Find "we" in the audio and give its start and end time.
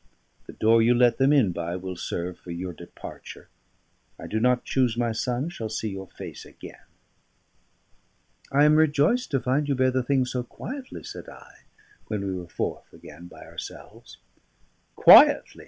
12.25-12.33